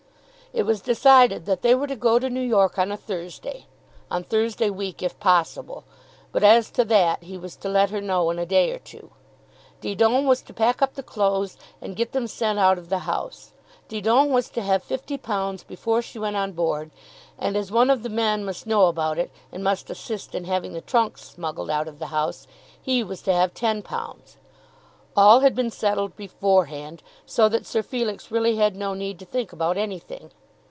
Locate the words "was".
0.65-0.81, 7.37-7.55, 10.27-10.41, 14.33-14.49, 23.05-23.21